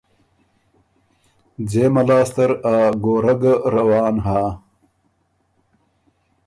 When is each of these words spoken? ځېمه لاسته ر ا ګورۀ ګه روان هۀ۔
ځېمه 1.69 2.01
لاسته 2.07 2.43
ر 2.49 2.51
ا 2.73 2.75
ګورۀ 3.03 3.33
ګه 3.41 3.53
روان 3.75 4.15
هۀ۔ 4.25 4.39